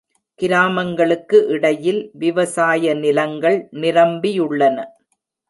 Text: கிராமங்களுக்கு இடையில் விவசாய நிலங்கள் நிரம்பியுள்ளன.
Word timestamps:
கிராமங்களுக்கு 0.39 1.37
இடையில் 1.47 2.09
விவசாய 2.13 2.95
நிலங்கள் 2.95 3.59
நிரம்பியுள்ளன. 3.81 4.77